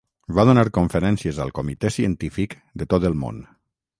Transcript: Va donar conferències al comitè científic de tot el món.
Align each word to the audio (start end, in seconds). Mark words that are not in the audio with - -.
Va 0.37 0.45
donar 0.49 0.63
conferències 0.77 1.41
al 1.43 1.53
comitè 1.59 1.93
científic 1.97 2.57
de 2.83 2.91
tot 2.95 3.09
el 3.13 3.21
món. 3.25 3.41